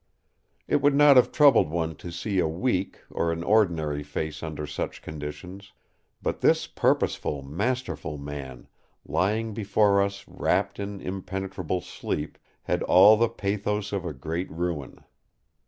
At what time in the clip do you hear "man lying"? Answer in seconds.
8.17-9.53